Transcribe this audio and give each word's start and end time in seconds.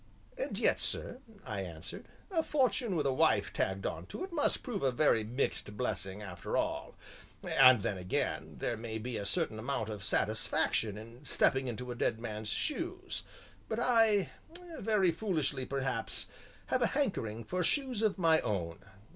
"And 0.35 0.57
yet, 0.57 0.79
sir," 0.79 1.19
I 1.45 1.59
answered, 1.61 2.05
"a 2.31 2.41
fortune 2.41 2.95
with 2.95 3.05
a 3.05 3.13
wife 3.13 3.53
tagged 3.53 3.85
on 3.85 4.07
to 4.07 4.23
it 4.23 4.33
must 4.33 4.63
prove 4.63 4.81
a 4.81 4.89
very 4.91 5.23
mixed 5.23 5.77
blessing 5.77 6.23
after 6.23 6.57
all; 6.57 6.95
and 7.43 7.83
then 7.83 7.99
again, 7.99 8.55
there 8.57 8.75
may 8.75 8.97
be 8.97 9.15
a 9.17 9.25
certain 9.27 9.59
amount 9.59 9.89
of 9.89 10.03
satisfaction 10.03 10.97
in 10.97 11.23
stepping 11.23 11.67
into 11.67 11.91
a 11.91 11.95
dead 11.95 12.19
man's 12.19 12.49
shoes, 12.49 13.21
but 13.69 13.79
I, 13.79 14.31
very 14.79 15.11
foolishly, 15.11 15.67
perhaps, 15.67 16.27
have 16.73 16.81
a 16.81 16.87
hankering 16.97 17.43
for 17.43 17.63
shoes 17.63 18.01
of 18.01 18.17
my 18.17 18.39
own. 18.41 18.79